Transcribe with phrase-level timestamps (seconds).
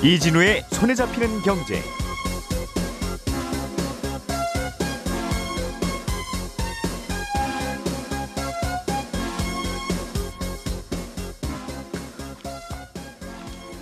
[0.00, 1.82] 이진우의 손에 잡히는 경제.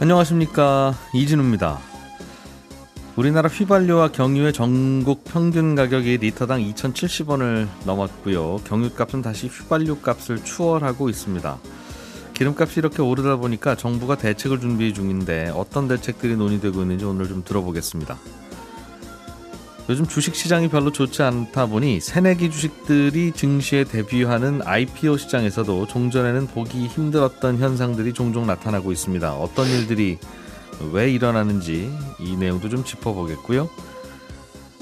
[0.01, 1.81] 안녕하십니까 이진우입니다.
[3.17, 8.57] 우리나라 휘발유와 경유의 전국 평균 가격이 리터당 2,070원을 넘었고요.
[8.65, 11.59] 경유값은 다시 휘발유 값을 추월하고 있습니다.
[12.37, 18.19] 기름값이 이렇게 오르다 보니까 정부가 대책을 준비 중인데 어떤 대책들이 논의되고 있는지 오늘 좀 들어보겠습니다.
[19.89, 26.89] 요즘 주식 시장이 별로 좋지 않다 보니 새내기 주식들이 증시에 데뷔하는 IPO 시장에서도 종전에는 보기
[26.89, 29.33] 힘들었던 현상들이 종종 나타나고 있습니다.
[29.35, 30.19] 어떤 일들이
[30.93, 33.71] 왜 일어나는지 이 내용도 좀 짚어보겠고요.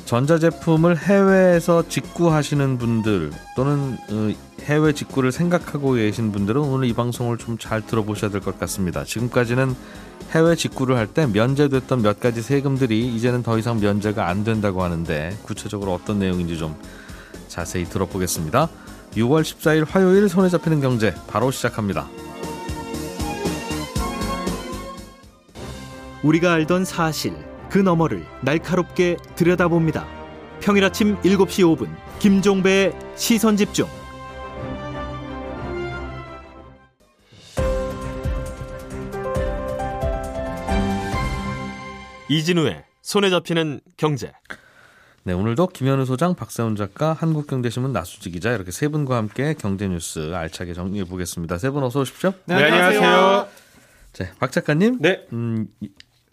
[0.07, 4.33] 전자제품을 해외에서 직구하시는 분들 또는 어,
[4.65, 9.05] 해외 직구를 생각하고 계신 분들은 오늘 이 방송을 좀 잘 들어보셔야 될 것 같습니다.
[9.05, 9.75] 지금까지는
[10.33, 15.37] 해외 직구를 할 때 면제됐던 몇 가지 세금들이 이제는 더 이상 면제가 안 된다고 하는데
[15.45, 16.75] 구체적으로 어떤 내용인지 좀
[17.49, 18.69] 자세히 들어보겠습니다.
[19.17, 22.09] 6월 14일 화요일 손에 잡히는 경제 바로 시작합니다.
[26.23, 27.35] 우리가 알던 사실
[27.71, 30.07] 그 너머를 날카롭게 들여다봅니다.
[30.61, 33.87] 평일 아침 7시 5분 김종배의 시선 집중.
[42.29, 44.33] 이진우의 손에 잡히는 경제.
[45.25, 50.35] 네, 오늘도 김현우 소장, 박세훈 작가, 한국경제신문 나수지 기자 이렇게 세 분과 함께 경제 뉴스
[50.35, 51.59] 알차게 정리해 보겠습니다.
[51.59, 52.33] 세 분 어서 오십시오.
[52.47, 53.49] 네, 안녕하세요.
[54.15, 54.99] 네, 박 작가님.
[55.01, 55.27] 네.
[55.33, 55.69] 음,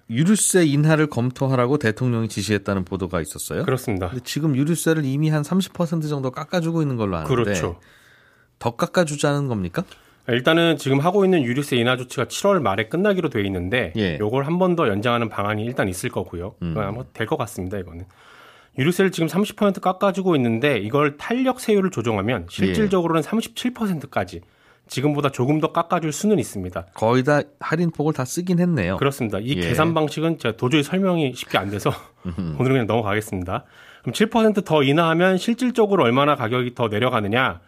[0.10, 3.64] 유류세 인하를 검토하라고 대통령이 지시했다는 보도가 있었어요.
[3.64, 4.10] 그렇습니다.
[4.10, 7.80] 근데 지금 유류세를 이미 한 30% 정도 깎아주고 있는 걸로 아는데 그렇죠.
[8.60, 9.84] 더 깎아주자는 겁니까?
[10.28, 14.18] 일단은 지금 하고 있는 유류세 인하 조치가 7월 말에 끝나기로 돼 있는데 예.
[14.20, 16.56] 요걸 한 번 더 연장하는 방안이 일단 있을 거고요.
[16.62, 16.76] 음.
[16.78, 17.78] 아마 될것 같습니다.
[17.80, 18.06] 이거는
[18.78, 22.46] 유류세를 지금 30% 깎아주고 있는데 이걸 탄력 세율을 조정하면 예.
[22.50, 24.42] 실질적으로는 37%까지
[24.88, 26.86] 지금보다 조금 더 깎아줄 수는 있습니다.
[26.94, 28.98] 거의 다 할인폭을 다 쓰긴 했네요.
[28.98, 29.40] 그렇습니다.
[29.40, 29.62] 이 예.
[29.62, 31.92] 계산 방식은 제가 도저히 설명이 쉽게 안 돼서
[32.26, 33.64] 오늘은 그냥 넘어가겠습니다.
[34.04, 37.60] 그럼 7%더 인하하면 실질적으로 얼마나 가격이 더 내려가느냐?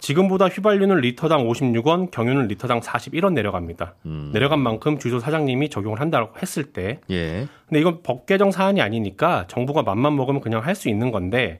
[0.00, 3.94] 지금보다 휘발유는 리터당 56원, 경유는 리터당 41원 내려갑니다.
[4.06, 4.30] 음.
[4.32, 7.46] 내려간 만큼 주소 사장님이 적용을 한다고 했을 때, 예.
[7.68, 11.58] 근데 이건 법 개정 사안이 아니니까 정부가 맘만 먹으면 그냥 할 수 있는 건데,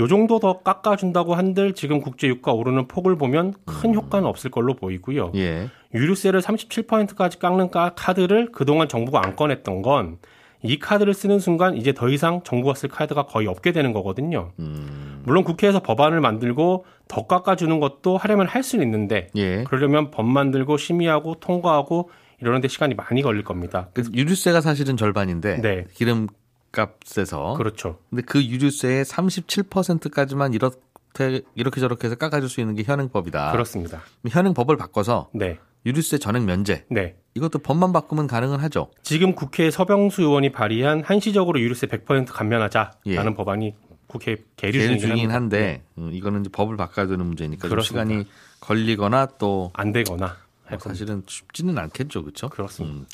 [0.00, 4.74] 요 정도 더 깎아준다고 한들 지금 국제 유가 오르는 폭을 보면 큰 효과는 없을 걸로
[4.74, 5.32] 보이고요.
[5.36, 5.68] 예.
[5.94, 10.18] 유류세를 37%까지 깎는 까- 카드를 그동안 정부가 안 꺼냈던 건
[10.62, 14.52] 이 카드를 쓰는 순간 이제 더 이상 정부가 쓸 카드가 거의 없게 되는 거거든요.
[14.58, 15.22] 음.
[15.24, 19.64] 물론 국회에서 법안을 만들고 더 깎아주는 것도 하려면 할 수는 있는데 예.
[19.64, 22.10] 그러려면 법 만들고 심의하고 통과하고
[22.40, 23.88] 이러는데 시간이 많이 걸릴 겁니다.
[23.94, 25.84] 그 유류세가 사실은 절반인데 네.
[25.92, 27.98] 기름값에서 그렇죠.
[28.10, 33.52] 근데 그 유류세의 37%까지만 이렇게 이렇게 저렇게 해서 깎아줄 수 있는 게 현행법이다.
[33.52, 34.02] 그렇습니다.
[34.28, 35.58] 현행법을 바꿔서 네.
[35.86, 37.16] 유류세 전액 면제 네.
[37.34, 38.90] 이것도 법만 바꾸면 가능은 하죠.
[39.02, 43.34] 지금 국회 서병수 의원이 발의한 한시적으로 유류세 100% 감면하자라는 예.
[43.34, 43.74] 법안이
[44.06, 45.26] 국회 계류 중이긴 합니다.
[45.28, 45.32] 네.
[45.32, 48.04] 한데 음, 이거는 이제 법을 바꿔야 되는 문제니까 좀 그렇습니다.
[48.04, 48.26] 시간이
[48.60, 50.26] 걸리거나 또 안 되거나
[50.64, 50.88] 할 겁니다.
[50.88, 52.48] 사실은 쉽지는 않겠죠, 그렇죠?
[52.48, 53.06] 그렇습니다.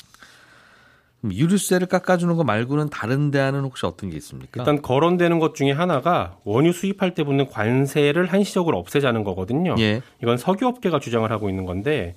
[1.23, 4.61] 유류세를 깎아주는 거 말고는 다른 대안은 혹시 어떤 게 있습니까?
[4.61, 9.75] 일단 거론되는 것 중에 하나가 원유 수입할 때 붙는 관세를 한시적으로 없애자는 거거든요.
[9.79, 12.15] 예, 이건 석유업계가 주장을 하고 있는 건데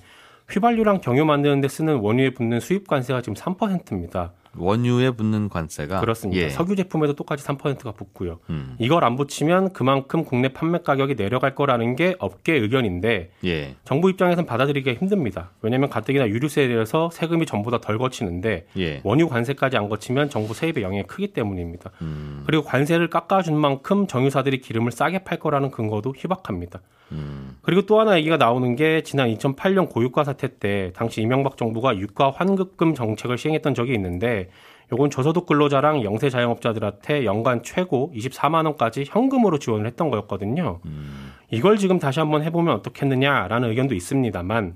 [0.51, 4.33] 휘발유랑 경유 만드는 데 쓰는 원유에 붙는 수입 관세가 지금 3%입니다.
[4.57, 6.41] 원유에 붙는 관세가 그렇습니다.
[6.41, 6.49] 예.
[6.49, 8.39] 석유 제품에도 똑같이 3%가 붙고요.
[8.49, 14.09] 음, 이걸 안 붙이면 그만큼 국내 판매 가격이 내려갈 거라는 게 업계 의견인데 예, 정부
[14.09, 15.51] 입장에선 받아들이기가 힘듭니다.
[15.61, 19.01] 왜냐하면 가뜩이나 유류세에 대해서 세금이 전보다 덜 거치는데 예.
[19.03, 21.91] 원유 관세까지 안 거치면 정부 세입에 영향이 크기 때문입니다.
[22.01, 26.81] 음, 그리고 관세를 깎아준 만큼 정유사들이 기름을 싸게 팔 거라는 근거도 희박합니다.
[27.11, 31.97] 음, 그리고 또 하나 얘기가 나오는 게 지난 2008년 고유가 사태 때 당시 이명박 정부가
[31.97, 34.48] 유가 환급금 정책을 시행했던 적이 있는데
[34.91, 40.79] 요건 저소득 근로자랑 영세 자영업자들한테 연간 최고 24만 원까지 현금으로 지원을 했던 거였거든요.
[40.85, 41.33] 음.
[41.51, 44.75] 이걸 지금 다시 한번 해보면 어떻겠느냐라는 의견도 있습니다만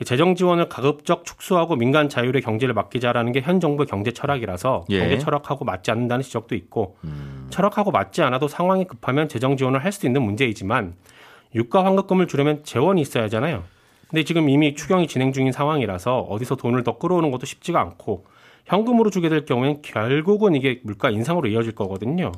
[0.00, 4.98] 이 재정 지원을 가급적 축소하고 민간 자율의 경제를 맡기자라는 게 현 정부의 경제 철학이라서 예.
[5.00, 9.92] 경제 철학하고 맞지 않는다는 지적도 있고 음, 철학하고 맞지 않아도 상황이 급하면 재정 지원을 할
[9.92, 10.94] 수 있는 문제이지만
[11.54, 13.62] 유가 환급금을 주려면 재원이 있어야 하잖아요.
[14.10, 18.26] 근데 지금 이미 추경이 진행 중인 상황이라서 어디서 돈을 더 끌어오는 것도 쉽지가 않고
[18.66, 22.32] 현금으로 주게 될 경우엔 결국은 이게 물가 인상으로 이어질 거거든요.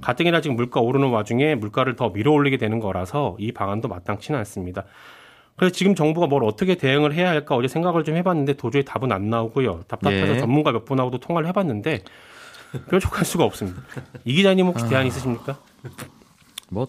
[0.00, 4.84] 가뜩이나 지금 물가 오르는 와중에 물가를 더 밀어 올리게 되는 거라서 이 방안도 마땅치는 않습니다.
[5.56, 9.28] 그래서 지금 정부가 뭘 어떻게 대응을 해야 할까 어제 생각을 좀 해봤는데 도저히 답은 안
[9.30, 9.82] 나오고요.
[9.88, 10.38] 답답해서 예.
[10.38, 12.02] 전문가 몇 분하고도 통화를 해봤는데
[12.90, 13.82] 뾰족할 수가 없습니다.
[14.24, 15.58] 이 기자님 혹시 대안 있으십니까?
[16.70, 16.86] 뭐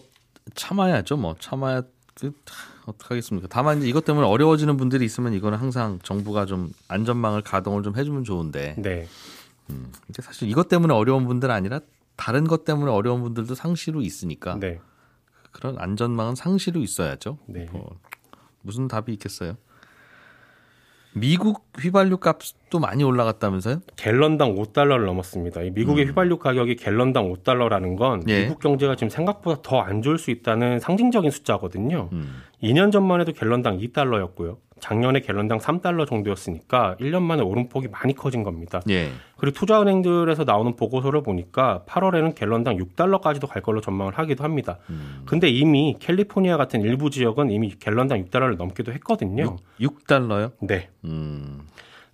[0.54, 1.16] 참아야죠.
[1.16, 1.82] 뭐 참아야
[2.20, 2.32] 그
[2.86, 3.48] 어떡하겠습니까.
[3.50, 8.24] 다만 이제 이것 때문에 어려워지는 분들이 있으면 이거는 항상 정부가 좀 안전망을 가동을 좀 해주면
[8.24, 9.06] 좋은데 네.
[9.66, 11.80] 근데 사실 이것 때문에 어려운 분들 아니라
[12.16, 14.80] 다른 것 때문에 어려운 분들도 상시로 있으니까 네.
[15.52, 17.38] 그런 안전망은 상시로 있어야죠.
[17.46, 17.66] 네.
[17.72, 17.98] 뭐
[18.62, 19.56] 무슨 답이 있겠어요?
[21.12, 23.80] 미국 휘발유 값도 많이 올라갔다면서요?
[23.96, 25.62] 갤런당 5달러를 넘었습니다.
[25.62, 28.28] 이 미국의 휘발유 가격이 갤런당 5달러라는 건 음.
[28.28, 28.42] 예.
[28.44, 32.10] 미국 경제가 지금 생각보다 더 안 좋을 수 있다는 상징적인 숫자거든요.
[32.12, 32.42] 음.
[32.62, 34.58] 2년 전만 해도 갤런당 2달러였고요.
[34.80, 38.80] 작년에 갤런당 3달러 정도였으니까 1년 만에 오름폭이 많이 커진 겁니다.
[38.88, 39.10] 예.
[39.36, 44.78] 그리고 투자은행들에서 나오는 보고서를 보니까 8월에는 갤런당 6달러까지도 갈 걸로 전망을 하기도 합니다.
[44.90, 45.22] 음.
[45.26, 49.56] 근데 이미 캘리포니아 같은 일부 지역은 이미 갤런당 6달러를 넘기도 했거든요.
[49.80, 50.88] 6, 달러요 네.
[51.04, 51.60] 음.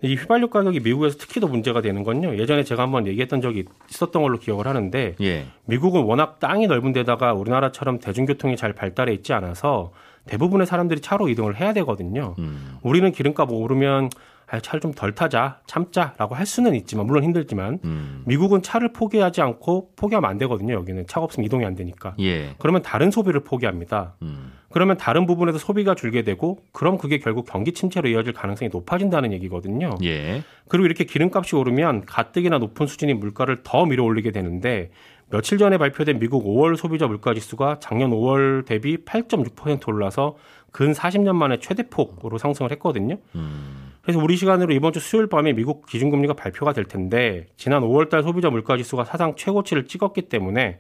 [0.03, 2.37] 이 휘발유 가격이 미국에서 특히 더 문제가 되는 건요.
[2.39, 5.47] 예전에 제가 한번 얘기했던 적이 있었던 걸로 기억을 하는데 예.
[5.65, 9.93] 미국은 워낙 땅이 넓은 데다가 우리나라처럼 대중교통이 잘 발달해 있지 않아서
[10.27, 12.35] 대부분의 사람들이 차로 이동을 해야 되거든요.
[12.39, 12.79] 음.
[12.83, 14.11] 우리는 기름값 오르면
[14.49, 18.23] 아, 차를 좀 덜 타자, 참자라고 할 수는 있지만 물론 힘들지만 음.
[18.27, 20.75] 미국은 차를 포기하지 않고 포기하면 안 되거든요.
[20.75, 22.15] 여기는 차가 없으면 이동이 안 되니까.
[22.21, 22.55] 예.
[22.59, 24.15] 그러면 다른 소비를 포기합니다.
[24.23, 24.53] 음.
[24.71, 29.97] 그러면 다른 부분에서 소비가 줄게 되고 그럼 그게 결국 경기 침체로 이어질 가능성이 높아진다는 얘기거든요.
[30.05, 30.43] 예.
[30.69, 34.91] 그리고 이렇게 기름값이 오르면 가뜩이나 높은 수준의 물가를 더 밀어 올리게 되는데
[35.29, 40.37] 며칠 전에 발표된 미국 5월 소비자 물가 지수가 작년 5월 대비 8.6% 올라서
[40.71, 43.17] 근 40년 만에 최대폭으로 상승을 했거든요.
[43.35, 43.93] 음.
[44.03, 48.23] 그래서 우리 시간으로 이번 주 수요일 밤에 미국 기준금리가 발표가 될 텐데 지난 5월 달
[48.23, 50.79] 소비자 물가 지수가 사상 최고치를 찍었기 때문에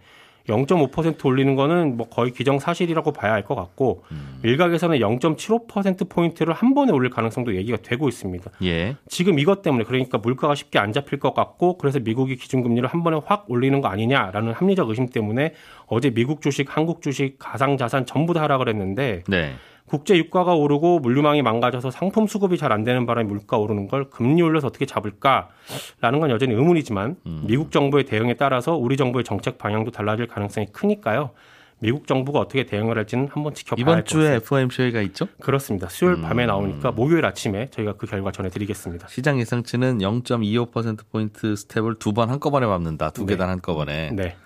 [0.48, 4.02] 0.5% 올리는 거는 뭐 거의 기정사실이라고 봐야 할 것 같고
[4.42, 8.50] 일각에서는 0.75% 포인트를 한 번에 올릴 가능성도 얘기가 되고 있습니다.
[8.64, 8.96] 예.
[9.08, 13.20] 지금 이것 때문에 그러니까 물가가 쉽게 안 잡힐 것 같고 그래서 미국이 기준금리를 한 번에
[13.24, 15.54] 확 올리는 거 아니냐라는 합리적 의심 때문에
[15.86, 19.52] 어제 미국 주식, 한국 주식, 가상자산 전부 다 하락을 했는데 네.
[19.86, 24.42] 국제 유가가 오르고 물류망이 망가져서 상품 수급이 잘 안 되는 바람에 물가 오르는 걸 금리
[24.42, 27.16] 올려서 어떻게 잡을까라는 건 여전히 의문이지만
[27.46, 31.30] 미국 정부의 대응에 따라서 우리 정부의 정책 방향도 달라질 가능성이 크니까요.
[31.78, 34.44] 미국 정부가 어떻게 대응을 할지는 한번 지켜봐야 할 이번 것 주에 같습니다.
[34.46, 35.28] FOMC가 있죠?
[35.40, 35.88] 그렇습니다.
[35.90, 39.08] 수요일 밤에 나오니까 목요일 아침에 저희가 그 결과 전해드리겠습니다.
[39.08, 43.10] 시장 예상치는 0.25%포인트 스텝을 두 번 한꺼번에 밟는다.
[43.10, 43.34] 두 네.
[43.34, 44.10] 계단 한꺼번에.
[44.12, 44.36] 네,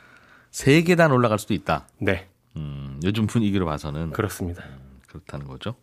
[0.50, 1.86] 세 계단 올라갈 수도 있다.
[1.98, 2.26] 네,
[2.56, 4.64] 음, 요즘 분위기로 봐서는 그렇습니다.
[5.10, 5.74] 그렇다는 거죠.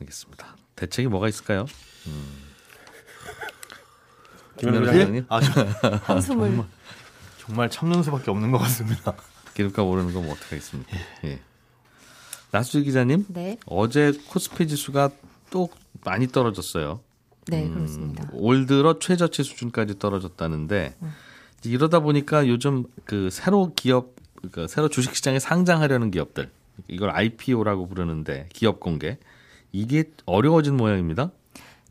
[0.00, 0.56] 알겠습니다.
[0.76, 1.66] 대책이 뭐가 있을까요?
[4.58, 4.86] 김현우 예?
[4.92, 5.60] 장관님 아, 저,
[6.04, 6.64] 한숨을
[7.38, 9.14] 정말 참는 수밖에 없는 것 같습니다.
[9.54, 10.96] 기름값 오르는 건 뭐 어떻게 하겠습니까?
[11.24, 11.40] 예.
[12.50, 15.10] 나수지 기자님 네, 어제 코스피 지수가
[15.50, 15.68] 또
[16.04, 17.00] 많이 떨어졌어요.
[17.46, 18.28] 네 음, 그렇습니다.
[18.32, 20.96] 올 들어 최저치 수준까지 떨어졌다는데
[21.60, 26.50] 이제 이러다 보니까 요즘 그 새로 기업 그러니까 새로 주식시장에 상장하려는 기업들
[26.88, 29.18] 이걸 IPO라고 부르는데 기업 공개
[29.72, 31.30] 이게 어려워진 모양입니다.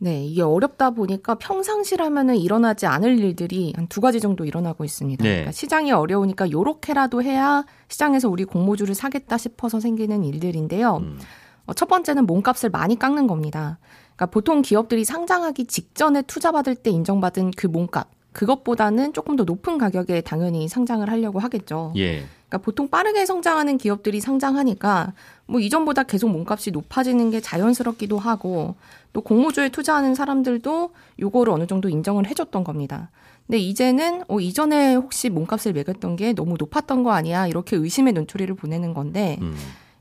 [0.01, 5.21] 네, 이게 어렵다 보니까 평상시라면은 일어나지 않을 일들이 한 두 가지 정도 일어나고 있습니다.
[5.23, 5.29] 네.
[5.29, 10.97] 그러니까 시장이 어려우니까 요렇게라도 해야 시장에서 우리 공모주를 사겠다 싶어서 생기는 일들인데요.
[10.97, 11.19] 음.
[11.65, 13.77] 어, 첫 번째는 몸값을 많이 깎는 겁니다.
[14.15, 20.21] 그러니까 보통 기업들이 상장하기 직전에 투자받을 때 인정받은 그 몸값 그것보다는 조금 더 높은 가격에
[20.21, 21.93] 당연히 상장을 하려고 하겠죠.
[21.97, 22.23] 예.
[22.49, 25.13] 그러니까 보통 빠르게 성장하는 기업들이 상장하니까
[25.45, 28.75] 뭐 이전보다 계속 몸값이 높아지는 게 자연스럽기도 하고
[29.13, 33.09] 또 공모주에 투자하는 사람들도 요거를 어느 정도 인정을 해줬던 겁니다.
[33.47, 38.53] 근데 이제는 어 이전에 혹시 몸값을 매겼던 게 너무 높았던 거 아니야 이렇게 의심의 눈초리를
[38.55, 39.55] 보내는 건데 음.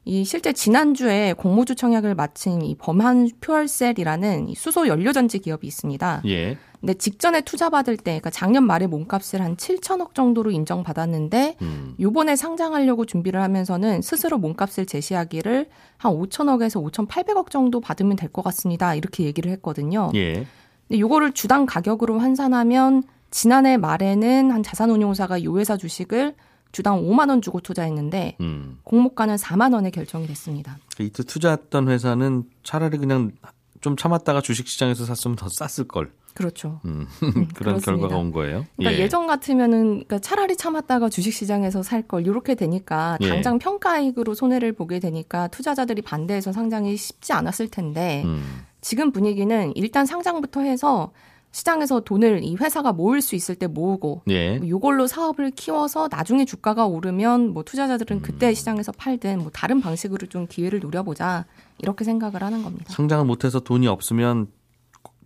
[0.08, 6.22] 이 실제 지난주에 공모주 청약을 마친 이 범한 퓨얼셀이라는 이 수소 연료전지 기업이 있습니다.
[6.24, 6.56] 예.
[6.80, 11.94] 근데 직전에 투자받을 때, 그러니까 작년 말에 몸값을 한 7천억 정도로 인정받았는데 음.
[12.00, 18.94] 요번에 상장하려고 준비를 하면서는 스스로 몸값을 제시하기를 한 5천억에서 5,800억 정도 받으면 될 것 같습니다.
[18.94, 20.10] 이렇게 얘기를 했거든요.
[20.14, 20.46] 예.
[20.88, 26.34] 근데 요거를 주당 가격으로 환산하면 지난해 말에는 한 자산운용사가 요 회사 주식을
[26.72, 28.78] 주당 5만 원 주고 투자했는데 음.
[28.84, 30.78] 공모가는 4만 원에 결정이 됐습니다.
[31.00, 33.32] 이때 투자했던 회사는 차라리 그냥
[33.80, 36.12] 좀 참았다가 주식시장에서 샀으면 더 쌌을 걸.
[36.34, 36.80] 그렇죠.
[36.84, 37.06] 음.
[37.22, 37.92] 음, 그런 그렇습니다.
[37.92, 38.64] 결과가 온 거예요.
[38.76, 39.08] 그러니까 예.
[39.08, 43.28] 전 같으면은 그러니까 차라리 참았다가 주식시장에서 살 걸 이렇게 되니까 예.
[43.28, 48.62] 당장 평가이익으로 손해를 보게 되니까 투자자들이 반대해서 상장이 쉽지 않았을 텐데 음.
[48.80, 51.10] 지금 분위기는 일단 상장부터 해서
[51.50, 54.58] 시장에서 돈을 이 회사가 모을 수 있을 때 모으고 예.
[54.58, 60.26] 뭐 요걸로 사업을 키워서 나중에 주가가 오르면 뭐 투자자들은 그때 시장에서 팔든 뭐 다른 방식으로
[60.28, 61.46] 좀 기회를 노려보자
[61.78, 62.92] 이렇게 생각을 하는 겁니다.
[62.92, 64.48] 성장을 못해서 돈이 없으면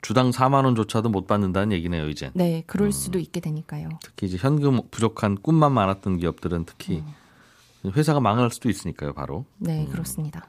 [0.00, 2.30] 주당 4만 원조차도 못 받는다는 얘기네요, 이제.
[2.34, 3.88] 네, 그럴 수도 있게 되니까요.
[4.02, 7.04] 특히 이제 현금 부족한 꿈만 많았던 기업들은 특히
[7.84, 9.44] 회사가 망할 수도 있으니까요, 바로.
[9.58, 10.48] 네, 그렇습니다.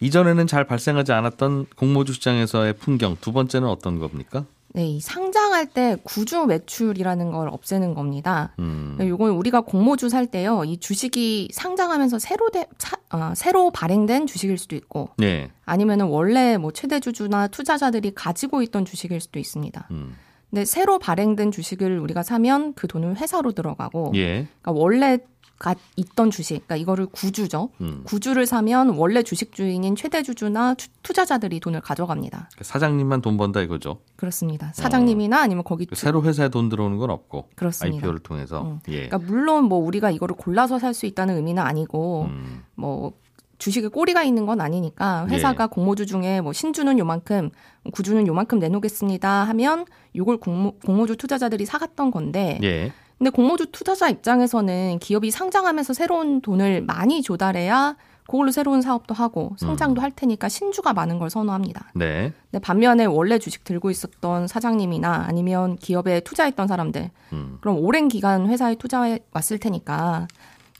[0.00, 4.44] 이전에는 잘 발생하지 않았던 공모주 시장에서의 풍경 두 번째는 어떤 겁니까?
[4.76, 8.52] 네, 이 상장할 때 구주 매출이라는 걸 없애는 겁니다.
[8.58, 8.98] 음.
[9.00, 14.58] 요건 우리가 공모주 살 때요, 이 주식이 상장하면서 새로 대, 사- 어, 새로 발행된 주식일
[14.58, 15.50] 수도 있고, 예.
[15.64, 19.88] 아니면은 원래 뭐 최대 주주나 투자자들이 가지고 있던 주식일 수도 있습니다.
[19.92, 20.14] 음.
[20.50, 24.46] 근데 새로 발행된 주식을 우리가 사면 그 돈은 회사로 들어가고, 예.
[24.60, 25.18] 그러니까 원래
[25.58, 27.70] 가 있던 주식, 그러니까 이거를 구주죠.
[27.80, 28.02] 음.
[28.04, 32.50] 구주를 사면 원래 주식 주인인 최대 주주나 투- 투자자들이 돈을 가져갑니다.
[32.60, 34.00] 사장님만 돈 번다 이거죠.
[34.16, 34.70] 그렇습니다.
[34.74, 37.96] 사장님이나 아니면 거기 투- 새로 회사에 돈 들어오는 건 없고 그렇습니다.
[37.96, 38.62] IPO를 통해서.
[38.62, 38.80] 음.
[38.88, 39.08] 예.
[39.08, 42.62] 그러니까 물론 뭐 우리가 이거를 골라서 살 수 있다는 의미는 아니고 음.
[42.74, 43.12] 뭐
[43.58, 45.68] 주식에 꼬리가 있는 건 아니니까 회사가 예.
[45.70, 47.48] 공모주 중에 뭐 신주는 요만큼
[47.94, 52.92] 구주는 요만큼 내놓겠습니다 하면 요걸 공모, 공모주 투자자들이 사갔던 건데 예.
[53.18, 57.96] 근데 공모주 투자자 입장에서는 기업이 상장하면서 새로운 돈을 많이 조달해야
[58.26, 59.56] 그걸로 새로운 사업도 하고 음.
[59.56, 61.92] 성장도 할 테니까 신주가 많은 걸 선호합니다.
[61.94, 62.32] 네.
[62.50, 67.58] 근데 반면에 원래 주식 들고 있었던 사장님이나 아니면 기업에 투자했던 사람들 음.
[67.60, 70.26] 그럼 오랜 기간 회사에 투자해 왔을 테니까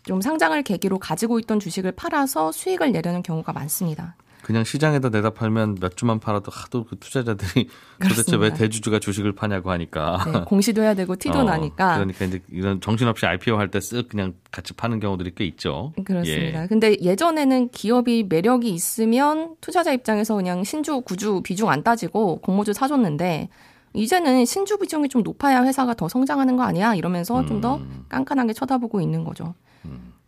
[0.03, 4.17] 좀 상장을 계기로 가지고 있던 주식을 팔아서 수익을 내려는 경우가 많습니다.
[4.47, 7.69] 그냥 시장에다 내다 팔면 몇 주만 팔아도 하도 그 투자자들이
[8.01, 8.55] 도대체 왜 그렇습니다.
[8.59, 10.25] 대주주가 주식을 파냐고 하니까.
[10.33, 14.09] 네, 공시도 해야 되고 티도 어, 나니까 그러니까 이제 이런 정신없이 IPO 할 때 쓱
[14.09, 15.93] 그냥 같이 파는 경우들이 꽤 있죠.
[16.05, 16.63] 그렇습니다.
[16.63, 16.67] 예.
[16.69, 23.49] 근데 예전에는 기업이 매력이 있으면 투자자 입장에서 그냥 신주, 구주 비중 안 따지고 공모주 사줬는데
[23.95, 26.95] 이제는 신주 비중이 좀 높아야 회사가 더 성장하는 거 아니야?
[26.95, 28.05] 이러면서 좀더 음.
[28.09, 29.55] 깐깐하게 쳐다보고 있는 거죠.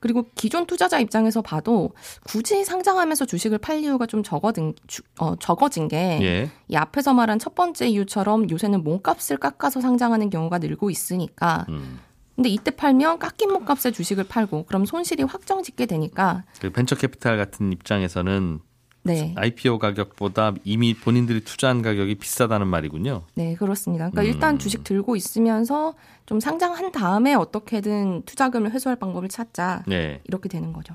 [0.00, 1.92] 그리고 기존 투자자 입장에서 봐도
[2.24, 6.50] 굳이 상장하면서 주식을 팔 이유가 좀 적어진, 주- 어, 적어진 게 예.
[6.68, 12.00] 이 앞에서 말한 첫 번째 이유처럼 요새는 몸값을 깎아서 상장하는 경우가 늘고 있으니까 음.
[12.36, 17.36] 근데 이때 팔면 깎인 몸값에 주식을 팔고 그럼 손실이 확정 짓게 되니까 그 벤처 캐피탈
[17.36, 18.60] 같은 입장에서는
[19.12, 19.34] 네.
[19.36, 23.22] IPO 가격보다 이미 본인들이 투자한 가격이 비싸다는 말이군요.
[23.34, 24.10] 네, 그렇습니다.
[24.10, 24.34] 그러니까 음.
[24.34, 25.94] 일단 주식 들고 있으면서
[26.26, 29.84] 좀 상장한 다음에 어떻게든 투자금을 회수할 방법을 찾자.
[29.86, 30.20] 네.
[30.24, 30.94] 이렇게 되는 거죠.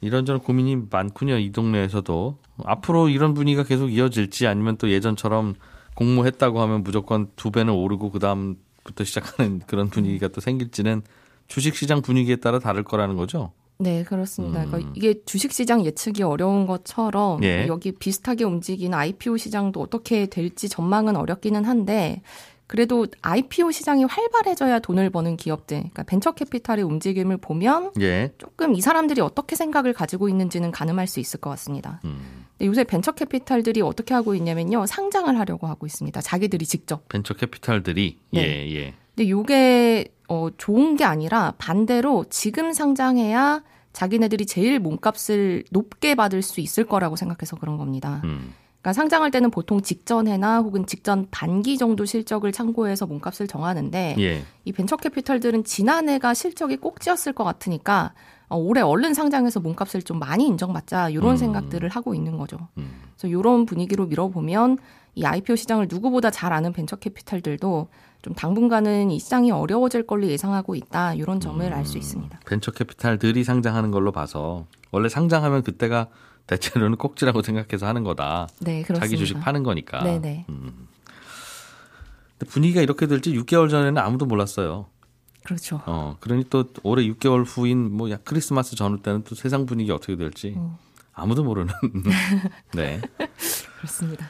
[0.00, 1.38] 이런저런 고민이 많군요.
[1.38, 2.38] 이 동네에서도.
[2.64, 5.54] 앞으로 이런 분위기가 계속 이어질지 아니면 또 예전처럼
[5.94, 11.02] 공모했다고 하면 무조건 두 배는 오르고 그 다음부터 시작하는 그런 분위기가 또 생길지는
[11.48, 13.52] 주식시장 분위기에 따라 다를 거라는 거죠.
[13.80, 14.62] 네, 그렇습니다.
[14.62, 14.66] 음.
[14.70, 17.66] 그러니까 이게 주식 시장 예측이 어려운 것처럼 예.
[17.66, 22.20] 여기 비슷하게 움직이는 IPO 시장도 어떻게 될지 전망은 어렵기는 한데
[22.70, 28.32] 그래도 IPO 시장이 활발해져야 돈을 버는 기업들, 그러니까 벤처 캐피탈의 움직임을 보면 예.
[28.38, 32.00] 조금 이 사람들이 어떻게 생각을 가지고 있는지는 가늠할 수 있을 것 같습니다.
[32.04, 32.46] 음.
[32.60, 34.86] 요새 벤처 캐피탈들이 어떻게 하고 있냐면요.
[34.86, 36.20] 상장을 하려고 하고 있습니다.
[36.20, 37.08] 자기들이 직접.
[37.08, 38.40] 벤처 캐피탈들이 네.
[38.40, 38.94] 예, 예.
[39.20, 43.62] 근데 요게 어 좋은 게 아니라 반대로 지금 상장해야
[43.92, 48.22] 자기네들이 제일 몸값을 높게 받을 수 있을 거라고 생각해서 그런 겁니다.
[48.24, 48.54] 음.
[48.80, 54.42] 그러니까 상장할 때는 보통 직전해나 혹은 직전 반기 정도 실적을 참고해서 몸값을 정하는데 예.
[54.64, 58.14] 이 벤처 캐피탈들은 지난해가 실적이 꼭지였을 것 같으니까
[58.48, 61.36] 어, 올해 얼른 상장해서 몸값을 좀 많이 인정받자 이런 음.
[61.36, 62.56] 생각들을 하고 있는 거죠.
[62.78, 62.90] 음.
[63.18, 64.78] 그래서 이런 분위기로 밀어보면
[65.14, 67.88] 이 IPO 시장을 누구보다 잘 아는 벤처 캐피탈들도
[68.22, 72.40] 좀 당분간은 이 시장이 어려워질 걸로 예상하고 있다 이런 점을 알수 있습니다.
[72.46, 76.08] 벤처 캐피탈들이 상장하는 걸로 봐서 원래 상장하면 그때가
[76.46, 78.48] 대체로는 꼭지라고 생각해서 하는 거다.
[78.60, 79.06] 네, 그렇습니다.
[79.06, 80.02] 자기 주식 파는 거니까.
[80.02, 80.44] 네네.
[80.46, 84.86] 근데 분위기가 이렇게 될지 6개월 전에는 아무도 몰랐어요.
[85.44, 85.80] 그렇죠.
[85.86, 90.16] 어, 그러니 또 올해 6개월 후인 뭐 야, 크리스마스 전후 때는 또 세상 분위기 어떻게
[90.16, 90.74] 될지 음.
[91.12, 91.72] 아무도 모르는.
[92.74, 93.00] 네,
[93.78, 94.28] 그렇습니다.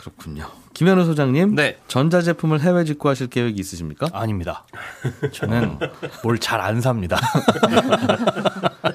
[0.00, 0.46] 그렇군요.
[0.72, 1.76] 김현우 소장님, 네.
[1.88, 4.08] 전자제품을 해외 직구하실 계획이 있으십니까?
[4.14, 4.64] 아닙니다.
[5.32, 5.78] 저는
[6.24, 7.18] 뭘 잘 안 삽니다.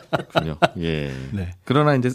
[0.10, 0.58] 그렇군요.
[0.80, 1.14] 예.
[1.32, 1.52] 네.
[1.64, 2.10] 그러나 이제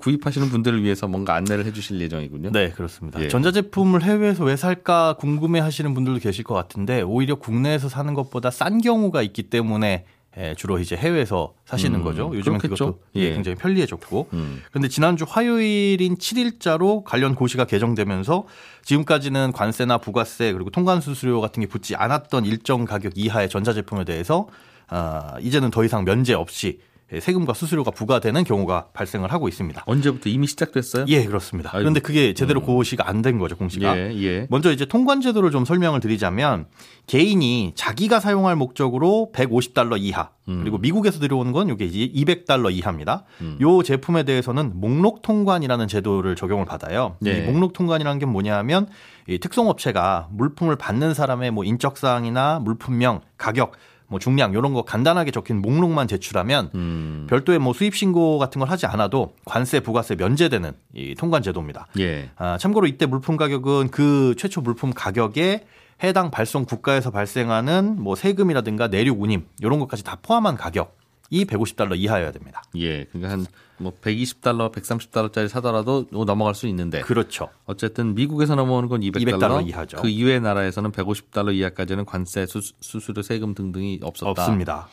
[0.00, 2.50] 구입하시는 분들을 위해서 뭔가 안내를 해주실 예정이군요.
[2.52, 3.20] 네, 그렇습니다.
[3.20, 3.28] 예.
[3.28, 8.80] 전자제품을 해외에서 왜 살까 궁금해 하시는 분들도 계실 것 같은데 오히려 국내에서 사는 것보다 싼
[8.80, 10.06] 경우가 있기 때문에
[10.38, 12.30] 예, 주로 이제 해외에서 사시는 음, 거죠.
[12.32, 12.86] 요즘은 그렇겠죠.
[12.86, 13.32] 그것도 예.
[13.32, 14.28] 굉장히 편리해졌고.
[14.32, 14.62] 음.
[14.70, 18.46] 근데 지난주 화요일인 7일자로 관련 고시가 개정되면서
[18.84, 24.46] 지금까지는 관세나 부가세 그리고 통관수수료 같은 게 붙지 않았던 일정 가격 이하의 전자제품에 대해서
[24.86, 26.80] 아, 이제는 더 이상 면제 없이
[27.18, 29.82] 세금과 수수료가 부과되는 경우가 발생을 하고 있습니다.
[29.86, 31.06] 언제부터 이미 시작됐어요?
[31.08, 31.70] 예, 그렇습니다.
[31.72, 31.82] 아이고.
[31.82, 33.96] 그런데 그게 제대로 고시가 안 된 거죠, 공시가.
[33.98, 34.46] 예, 예.
[34.48, 36.66] 먼저 이제 통관 제도를 좀 설명을 드리자면
[37.06, 43.24] 개인이 자기가 사용할 목적으로 150달러 이하 그리고 미국에서 들여오는 건 이게 이제 200달러 이하입니다.
[43.60, 47.16] 요 제품에 대해서는 목록 통관이라는 제도를 적용을 받아요.
[47.20, 47.38] 네.
[47.38, 48.88] 이 목록 통관이라는 게 뭐냐하면
[49.28, 53.72] 이 특송업체가 물품을 받는 사람의 뭐 인적 사항이나 물품명, 가격
[54.10, 57.26] 뭐 중량 이런 거 간단하게 적힌 목록만 제출하면 음.
[57.30, 61.86] 별도의 뭐 수입 신고 같은 걸 하지 않아도 관세, 부가세 면제되는 이 통관 제도입니다.
[62.00, 62.28] 예.
[62.36, 65.64] 아, 참고로 이때 물품 가격은 그 최초 물품 가격에
[66.02, 70.98] 해당 발송 국가에서 발생하는 뭐 세금이라든가 내륙 운임 이런 것까지 다 포함한 가격
[71.30, 72.62] 이 150달러 이하여야 됩니다.
[72.76, 73.04] 예.
[73.04, 73.46] 그러니까 한
[73.80, 77.48] 뭐 120달러, 130달러짜리 사더라도 뭐 넘어갈 수 있는데 그렇죠.
[77.64, 79.96] 어쨌든 미국에서 넘어오는 건 200달러, 200달러 이하죠.
[79.98, 84.30] 그 이외 나라에서는 150달러 이하까지는 관세, 수, 수수료, 세금 등등이 없었다.
[84.30, 84.88] 없습니다.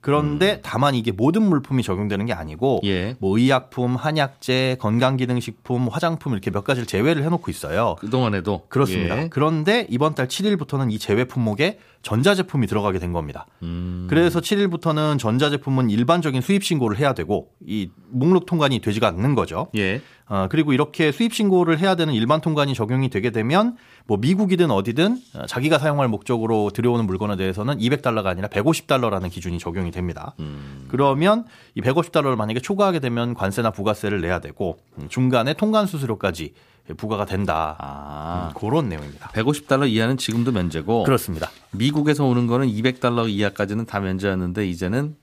[0.00, 3.16] 그런데 다만 이게 모든 물품이 적용되는 게 아니고 예.
[3.20, 7.96] 뭐 의약품, 한약재, 건강기능식품, 화장품 이렇게 몇 가지를 제외를 해놓고 있어요.
[8.00, 9.22] 그동안에도 그렇습니다.
[9.22, 9.28] 예.
[9.30, 13.46] 그런데 이번 달 7일부터는 이 제외 품목에 전자제품이 들어가게 된 겁니다.
[13.62, 14.06] 음.
[14.08, 19.68] 그래서 7일부터는 전자제품은 일반적인 수입 신고를 해야 되고 이 목록 통관이 되지가 않는 거죠.
[19.76, 20.00] 예.
[20.26, 25.18] 어, 그리고 이렇게 수입 신고를 해야 되는 일반 통관이 적용이 되게 되면 뭐 미국이든 어디든
[25.34, 30.34] 어, 자기가 사용할 목적으로 들여오는 물건에 대해서는 200달러가 아니라 150달러라는 기준이 적용이 됩니다.
[30.40, 30.86] 음.
[30.88, 31.44] 그러면
[31.74, 36.52] 이 150달러를 만약에 초과하게 되면 관세나 부가세를 내야 되고 음, 중간에 통관 수수료까지
[36.96, 37.76] 부과가 된다.
[37.78, 38.50] 아.
[38.52, 39.30] 음, 그런 내용입니다.
[39.30, 41.50] 150달러 이하는 지금도 면제고 그렇습니다.
[41.72, 45.16] 미국에서 오는 거는 200달러 이하까지는 다 면제였는데 이제는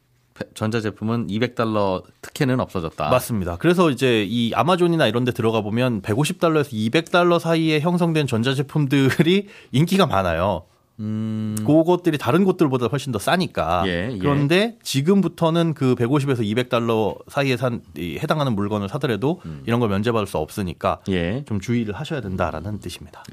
[0.55, 3.09] 전자제품은 200달러 특혜는 없어졌다.
[3.09, 3.57] 맞습니다.
[3.57, 10.63] 그래서 이제 이 아마존이나 이런 데 들어가 보면 150달러에서 200달러 사이에 형성된 전자제품들이 인기가 많아요.
[10.99, 11.55] 음.
[11.65, 13.83] 그것들이 다른 곳들보다 훨씬 더 싸니까.
[13.87, 14.17] 예, 예.
[14.17, 17.79] 그런데 지금부터는 그 150에서 200달러 사이에 산이
[18.19, 21.43] 해당하는 물건을 사더라도 이런 걸 면제받을 수 없으니까 예.
[21.45, 23.23] 좀 주의를 하셔야 된다라는 뜻입니다.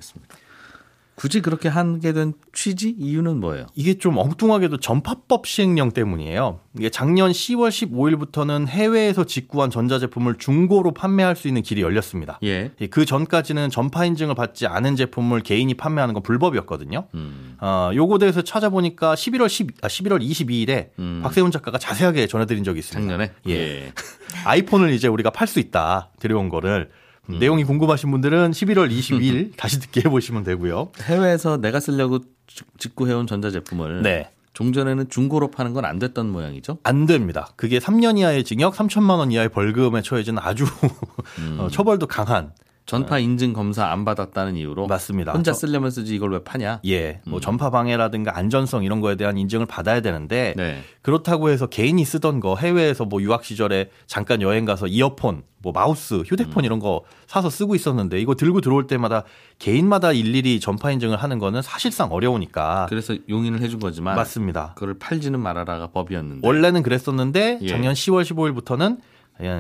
[1.19, 3.67] 굳이 그렇게 하게 된 취지 이유는 뭐예요?
[3.75, 6.61] 이게 좀 엉뚱하게도 전파법 시행령 때문이에요.
[6.79, 12.39] 이게 작년 10월 15일부터는 해외에서 직구한 전자제품을 중고로 판매할 수 있는 길이 열렸습니다.
[12.45, 12.71] 예.
[12.93, 17.09] 그 전까지는 전파 인증을 받지 않은 제품을 개인이 판매하는 건 불법이었거든요.
[17.15, 17.57] 음.
[17.61, 21.19] 어, 요거 대해서 찾아보니까 11월 10, 아, 11월 22일에 음.
[21.25, 23.11] 박세훈 작가가 자세하게 전해드린 적이 있습니다.
[23.11, 23.93] 작년에 예.
[24.47, 26.91] 아이폰을 이제 우리가 팔 수 있다 들여온 거를
[27.31, 30.91] 음, 내용이 궁금하신 분들은 11월 22일 다시 듣게 해보시면 되고요.
[31.03, 34.31] 해외에서 내가 쓰려고 직- 직구해온 전자제품을 네.
[34.55, 36.79] 종전에는 중고로 파는 건 안 됐던 모양이죠.
[36.83, 37.51] 안 됩니다.
[37.57, 40.65] 그게 3년 이하의 징역, 3천만 원 이하의 벌금에 처해지는 아주
[41.59, 42.53] 어, 처벌도 강한
[42.89, 45.33] 전파 인증 검사 안 받았다는 이유로 맞습니다.
[45.33, 46.81] 혼자 저- 쓰려면 쓰지 이걸 왜 파냐?
[46.87, 50.81] 예, 뭐 전파 방해라든가 안전성 이런 거에 대한 인증을 받아야 되는데 네.
[51.03, 56.23] 그렇다고 해서 개인이 쓰던 거 해외에서 뭐 유학 시절에 잠깐 여행 가서 이어폰, 뭐 마우스,
[56.27, 59.25] 휴대폰 이런 거 사서 쓰고 있었는데 이거 들고 들어올 때마다
[59.59, 64.73] 개인마다 일일이 전파 인증을 하는 거는 사실상 어려우니까 그래서 용인을 해준 거지만 맞습니다.
[64.77, 67.69] 그걸 팔지는 말아라가 법이었는데 원래는 그랬었는데 예.
[67.69, 68.99] 작년 10월 15일부터는 그냥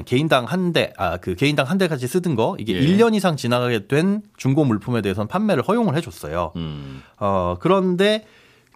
[0.04, 2.80] 개인당 한 대, 아, 그 개인당 한 대까지 쓰던 거, 이게 예.
[2.80, 6.52] 1년 이상 지나가게 된 중고 물품에 대해서는 판매를 허용을 해줬어요.
[6.56, 7.02] 음.
[7.18, 8.26] 어, 그런데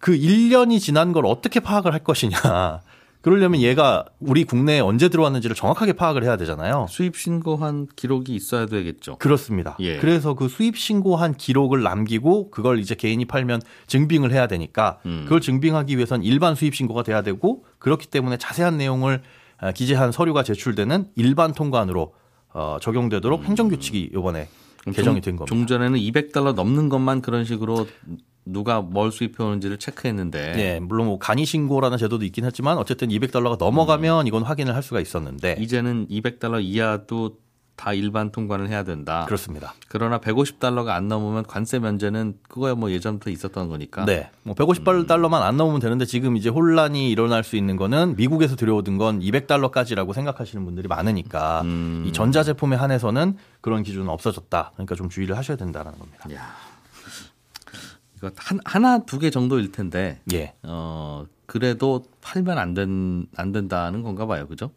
[0.01, 2.37] 그 1년이 지난 걸 어떻게 파악을 할 것이냐.
[3.23, 6.87] 그러려면 얘가 우리 국내에 언제 들어왔는지를 정확하게 파악을 해야 되잖아요.
[6.91, 9.17] 수입 신고한 기록이 있어야 되겠죠.
[9.19, 9.77] 그렇습니다.
[9.79, 9.99] 예.
[9.99, 15.23] 그래서 그 수입 신고한 기록을 남기고 그걸 이제 개인이 팔면 증빙을 해야 되니까 음.
[15.25, 20.43] 그걸 증빙하기 위해선 일반 수입 신고가 돼야 되고 그렇기 때문에 자세한 내용을 아, 기재한 서류가
[20.43, 22.15] 제출되는 일반 통관으로
[22.55, 24.49] 어, 적용되도록 행정규칙이 이번에
[24.93, 25.55] 개정이 된 겁니다.
[25.55, 27.87] 종전에는 200달러 넘는 것만 그런 식으로
[28.45, 30.55] 누가 뭘 수입해 오는지를 체크했는데.
[30.57, 35.01] 예, 물론 뭐 간이 신고라는 제도도 있긴 했지만 어쨌든 200달러가 넘어가면 이건 확인을 할 수가
[35.01, 35.57] 있었는데.
[35.61, 37.37] 이제는 200달러 이하도
[37.83, 39.25] 다 일반 통관을 해야 된다.
[39.27, 39.75] 그렇습니다.
[39.89, 44.05] 그러나 150달러가 안 넘으면 관세 면제는 그거야 뭐 예전부터 있었던 거니까.
[44.05, 44.31] 네.
[44.45, 49.19] 뭐 150달러만 안 넘으면 되는데 지금 이제 혼란이 일어날 수 있는 거는 미국에서 들여오던 건
[49.19, 52.05] 200달러까지라고 생각하시는 분들이 많으니까 음.
[52.07, 54.71] 이 전자 제품에 한해서는 그런 기준은 없어졌다.
[54.75, 56.33] 그러니까 좀 주의를 하셔야 된다는 겁니다.
[56.35, 56.53] 야.
[58.17, 60.55] 이거 한, 하나 두 개 정도일 텐데 예.
[60.63, 64.47] 어 그래도 팔면 안 된 안 된다는 건가 봐요.
[64.47, 64.71] 그죠?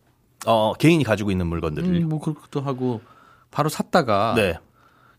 [0.46, 1.88] 어, 개인이 가지고 있는 물건들을.
[2.04, 3.02] 음, 뭐 그렇기도 하고
[3.52, 4.58] 바로 샀다가 네.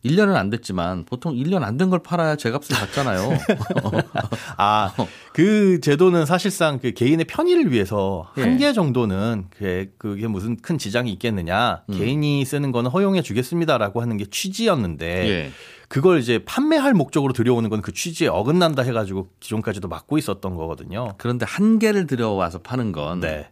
[0.05, 3.29] 1년은 안 됐지만 보통 1년 안 된 걸 팔아야 제값을 받잖아요.
[4.57, 4.93] 아,
[5.33, 8.43] 그 제도는 사실상 그 개인의 편의를 위해서 예.
[8.43, 11.83] 한개 정도는 그게, 그게 무슨 큰 지장이 있겠느냐.
[11.89, 11.99] 음.
[11.99, 15.51] 개인이 쓰는 거는 허용해 주겠습니다라고 하는 게 취지였는데 예.
[15.89, 21.15] 그걸 이제 판매할 목적으로 들여오는 건 그 취지에 어긋난다 해가지고 기존까지도 막고 있었던 거거든요.
[21.19, 23.51] 그런데 한 개를 들여와서 파는 건 네.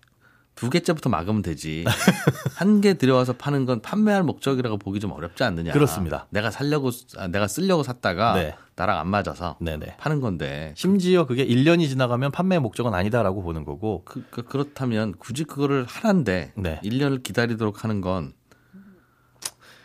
[0.55, 1.85] 두 개째부터 막으면 되지.
[2.55, 5.73] 한 개 들여와서 파는 건 판매할 목적이라고 보기 좀 어렵지 않느냐.
[5.73, 6.27] 그렇습니다.
[6.31, 8.55] 내가 살려고 아, 내가 쓰려고 샀다가 네.
[8.77, 9.97] 나랑 안 맞아서 네네.
[9.99, 15.45] 파는 건데 심지어 그게 1년이 지나가면 판매 목적은 아니다라고 보는 거고 그, 그, 그렇다면 굳이
[15.45, 16.81] 그거를 하나인데 네.
[16.85, 18.33] 1년을 기다리도록 하는 건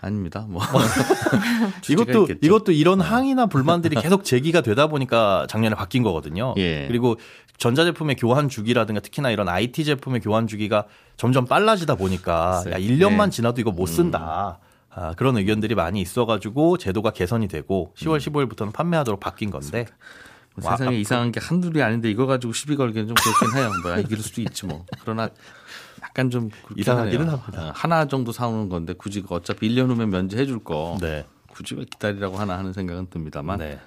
[0.01, 0.45] 아닙니다.
[0.47, 0.61] 뭐
[1.89, 2.27] 이것도 있겠죠.
[2.27, 2.39] 네.
[2.41, 6.53] 이것도 이런 항의나 불만들이 계속 제기가 되다 보니까 작년에 바뀐 거거든요.
[6.57, 6.87] 예.
[6.87, 7.17] 그리고
[7.57, 10.85] 전자제품의 교환 주기라든가 특히나 이런 IT 제품의 교환 주기가
[11.17, 12.63] 점점 빨라지다 보니까.
[12.71, 13.29] 야 1년만 예.
[13.31, 14.59] 지나도 이거 못 쓴다.
[14.91, 19.85] 아, 그런 의견들이 많이 있어가지고 제도가 개선이 되고 10월 15일부터는 판매하도록 바뀐 건데
[20.63, 23.71] 와, 세상에 이상한 게 한둘이 아닌데 이거 가지고 시비 걸기는 좀 그렇긴 해요.
[23.83, 24.85] 뭐 이길 수도 있지 뭐.
[25.01, 25.29] 그러나
[26.19, 27.37] 약간 좀 이상하기는 하네요.
[27.37, 27.69] 합니다.
[27.69, 30.97] 어, 하나 정도 사오는 건데 굳이 그 어차피 1년 후면 면제해 줄 거.
[30.99, 31.25] 네.
[31.47, 33.79] 굳이 왜 기다리라고 하나 하는 생각은 듭니다만 네.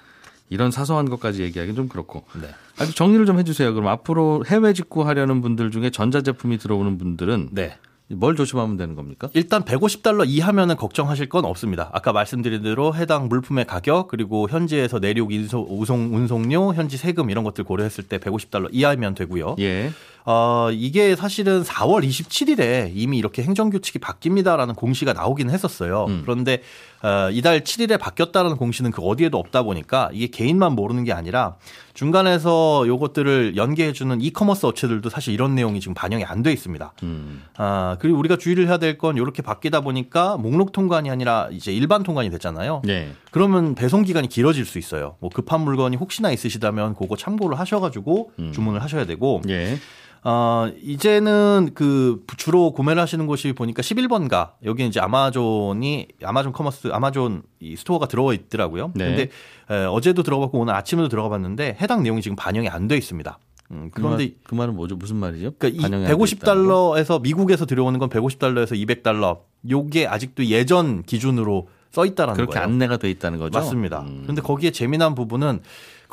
[0.49, 2.25] 이런 사소한 것까지 얘기하기는 좀 그렇고.
[2.41, 2.49] 네.
[2.77, 3.73] 아주 정리를 좀 해주세요.
[3.73, 7.77] 그럼 앞으로 해외 직구하려는 분들 중에 전자제품이 들어오는 분들은 네.
[8.15, 9.29] 뭘 조심하면 되는 겁니까?
[9.33, 11.89] 일단 150달러 이하면은 걱정하실 건 없습니다.
[11.93, 17.43] 아까 말씀드린 대로 해당 물품의 가격 그리고 현지에서 내륙 인소, 우송 운송료, 현지 세금 이런
[17.43, 19.55] 것들 고려했을 때 150달러 이하면 되고요.
[19.59, 19.91] 예.
[20.25, 26.05] 어, 이게 사실은 4월 27일에 이미 이렇게 행정규칙이 바뀝니다라는 공시가 나오긴 했었어요.
[26.07, 26.21] 음.
[26.23, 26.61] 그런데
[27.01, 31.55] 어, 이달 7일에 바뀌었다는 공시는 그 어디에도 없다 보니까 이게 개인만 모르는 게 아니라
[31.93, 36.93] 중간에서 요것들을 연계해주는 이커머스 업체들도 사실 이런 내용이 지금 반영이 안 돼 있습니다.
[37.03, 37.43] 음.
[37.55, 42.03] 아, 그리고 우리가 주의를 해야 될 건 이렇게 바뀌다 보니까 목록 통관이 아니라 이제 일반
[42.03, 42.81] 통관이 됐잖아요.
[42.89, 43.13] 예.
[43.31, 45.15] 그러면 배송 기간이 길어질 수 있어요.
[45.21, 48.51] 뭐 급한 물건이 혹시나 있으시다면 그거 참고를 하셔가지고 음.
[48.51, 49.77] 주문을 하셔야 되고 예.
[50.25, 57.43] 어, 이제는 그 주로 구매를 하시는 곳이 보니까 11번가 여기 이제 아마존이 아마존 커머스 아마존
[57.59, 58.91] 이 스토어가 들어가 있더라고요.
[58.95, 59.05] 네.
[59.05, 59.21] 근데
[59.69, 63.37] 에, 어제도 들어갔고 오늘 아침에도 들어가 봤는데 해당 내용이 지금 반영이 안 돼 있습니다.
[63.71, 64.95] 음, 그런데 그런데 그 말은 뭐죠?
[64.95, 65.53] 무슨 말이죠?
[65.57, 66.93] 그러니까 이 반영이 안돼 있다는 거?
[66.95, 68.73] 150달러에서 미국에서 들여오는 건 150달러에서
[69.03, 69.39] 200달러.
[69.69, 72.65] 요게 아직도 예전 기준으로 써 있다라는 그렇게 거예요.
[72.67, 73.57] 안내가 돼 있다는 거죠?
[73.57, 74.01] 맞습니다.
[74.01, 74.21] 음.
[74.23, 75.61] 그런데 거기에 재미난 부분은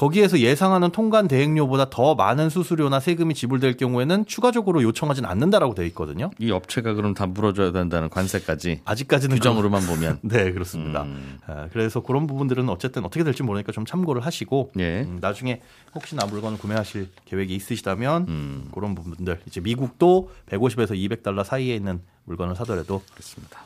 [0.01, 6.31] 거기에서 예상하는 통관 대행료보다 더 많은 수수료나 세금이 지불될 경우에는 추가적으로 요청하진 않는다라고 되어 있거든요.
[6.39, 11.03] 이 업체가 그럼 다 물어줘야 된다는 관세까지 아직까지는 규정으로만 보면 그- 네 그렇습니다.
[11.03, 11.39] 음.
[11.47, 15.03] 아, 그래서 그런 부분들은 어쨌든 어떻게 될지 모르니까 좀 참고를 하시고 예.
[15.03, 15.61] 음, 나중에
[15.95, 18.69] 혹시나 물건을 구매하실 계획이 있으시다면 음.
[18.73, 23.61] 그런 부분들 이제 미국도 150에서 200달러 사이에 있는 물건을 사더라도 그렇습니다.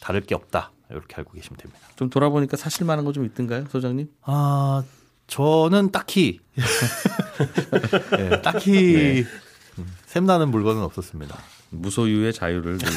[0.00, 1.80] 다를 게 없다 이렇게 알고 계시면 됩니다.
[1.94, 4.08] 좀 돌아보니까 사실 만한 거 좀 있던가요, 소장님?
[4.22, 4.82] 아
[5.30, 6.40] 저는 딱히
[8.16, 9.24] 네, 딱히
[9.78, 11.38] 음, 샘나는 물건은 없었습니다.
[11.70, 12.88] 무소유의 자유를 늘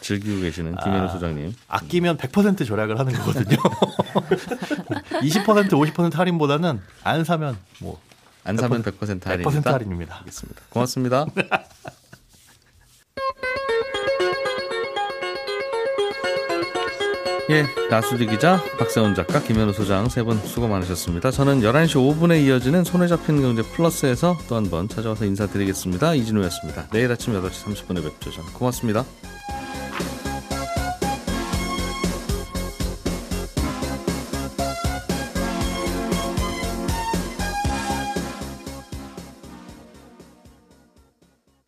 [0.00, 1.08] 즐기고 계시는 김현우 아.
[1.08, 1.54] 소장님.
[1.68, 3.56] 아끼면 100% 절약을 하는 거거든요.
[5.22, 9.50] 20% 50% 할인보다는 안 사면 뭐안 사면 100% 할인이다.
[9.50, 10.18] 100% 할인입니다.
[10.18, 10.62] 알겠습니다.
[10.70, 11.26] 고맙습니다.
[17.50, 21.30] 예, 나수지 기자, 박세훈 작가, 김현우 소장 세 분 수고 많으셨습니다.
[21.32, 26.14] 저는 11시 5분에 이어지는 손에 잡히는 경제 플러스에서 또 한 번 찾아와서 인사드리겠습니다.
[26.14, 26.86] 이진우였습니다.
[26.92, 28.30] 내일 아침 8시 30분에 뵙죠.
[28.30, 29.04] 저는 고맙습니다.